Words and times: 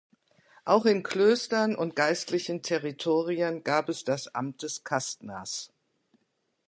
Auch 0.65 0.85
in 0.87 1.03
Klöstern 1.03 1.75
und 1.75 1.95
geistlichen 1.95 2.63
Territorien 2.63 3.63
gab 3.63 3.87
es 3.87 4.03
das 4.03 4.33
Amt 4.33 4.63
des 4.63 4.83
Kastners. 4.83 5.71